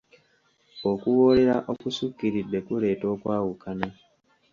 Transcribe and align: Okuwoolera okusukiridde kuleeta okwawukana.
Okuwoolera 0.91 1.55
okusukiridde 1.71 2.59
kuleeta 2.67 3.05
okwawukana. 3.15 3.87